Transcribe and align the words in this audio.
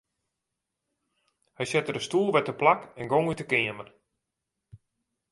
Hy 1.57 1.65
sette 1.69 1.91
de 1.95 2.01
stoel 2.07 2.29
wer 2.33 2.45
teplak 2.45 2.81
en 2.99 3.09
gong 3.11 3.29
út 3.31 3.41
'e 3.41 3.45
keamer. 3.51 3.89